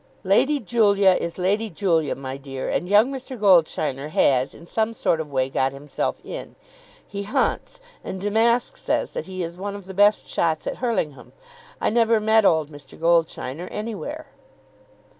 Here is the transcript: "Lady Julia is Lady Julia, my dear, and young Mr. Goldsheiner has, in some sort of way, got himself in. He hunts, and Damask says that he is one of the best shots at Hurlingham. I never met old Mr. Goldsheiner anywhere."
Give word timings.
"Lady 0.23 0.59
Julia 0.59 1.11
is 1.21 1.37
Lady 1.37 1.69
Julia, 1.69 2.15
my 2.15 2.35
dear, 2.35 2.67
and 2.67 2.89
young 2.89 3.11
Mr. 3.11 3.39
Goldsheiner 3.39 4.09
has, 4.09 4.55
in 4.55 4.65
some 4.65 4.95
sort 4.95 5.21
of 5.21 5.31
way, 5.31 5.47
got 5.47 5.73
himself 5.73 6.19
in. 6.25 6.55
He 7.07 7.21
hunts, 7.21 7.79
and 8.03 8.19
Damask 8.19 8.77
says 8.77 9.11
that 9.11 9.27
he 9.27 9.43
is 9.43 9.57
one 9.59 9.75
of 9.75 9.85
the 9.85 9.93
best 9.93 10.27
shots 10.27 10.65
at 10.65 10.77
Hurlingham. 10.77 11.33
I 11.79 11.91
never 11.91 12.19
met 12.19 12.45
old 12.45 12.71
Mr. 12.71 12.99
Goldsheiner 12.99 13.67
anywhere." 13.69 14.25